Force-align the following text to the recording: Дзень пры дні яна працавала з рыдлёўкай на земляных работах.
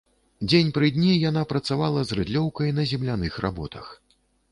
Дзень 0.51 0.69
пры 0.77 0.87
дні 0.95 1.09
яна 1.29 1.43
працавала 1.51 1.99
з 2.11 2.17
рыдлёўкай 2.21 2.73
на 2.79 2.87
земляных 2.93 3.37
работах. 3.47 3.85